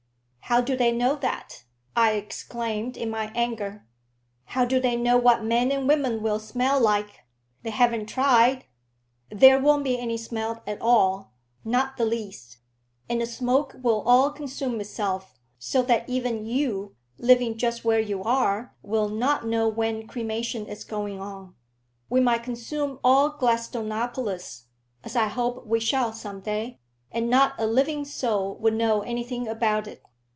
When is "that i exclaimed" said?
1.15-2.97